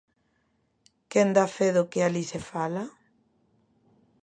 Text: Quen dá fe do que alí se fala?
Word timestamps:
Quen 1.11 1.27
dá 1.37 1.45
fe 1.55 1.67
do 1.77 1.83
que 1.91 1.99
alí 2.01 2.23
se 2.31 2.39
fala? 2.51 2.83